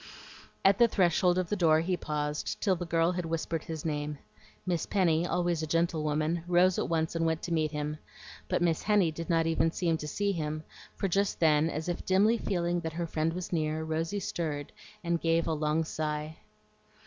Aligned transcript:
At 0.65 0.79
the 0.79 0.87
threshold 0.87 1.37
of 1.37 1.49
the 1.49 1.55
door 1.55 1.81
he 1.81 1.95
paused, 1.95 2.59
till 2.59 2.75
the 2.75 2.87
girl 2.87 3.11
had 3.11 3.23
whispered 3.27 3.65
his 3.65 3.85
name. 3.85 4.17
Miss 4.65 4.87
Penny, 4.87 5.27
always 5.27 5.61
a 5.61 5.67
gentlewoman, 5.67 6.43
rose 6.47 6.79
at 6.79 6.89
once 6.89 7.15
and 7.15 7.23
went 7.23 7.43
to 7.43 7.53
meet 7.53 7.69
him, 7.69 7.99
but 8.49 8.63
Miss 8.63 8.81
Henny 8.81 9.11
did 9.11 9.29
not 9.29 9.45
even 9.45 9.69
seem 9.71 9.97
to 9.97 10.07
see 10.07 10.31
him, 10.31 10.63
for 10.95 11.07
just 11.07 11.39
then, 11.39 11.69
as 11.69 11.87
if 11.87 12.03
dimly 12.03 12.39
feeling 12.39 12.79
that 12.79 12.93
her 12.93 13.05
friend 13.05 13.31
was 13.33 13.53
near, 13.53 13.83
Rosy 13.83 14.19
stirred, 14.19 14.71
and 15.03 15.21
gave 15.21 15.45
a 15.45 15.53
long 15.53 15.83
sigh. 15.83 16.39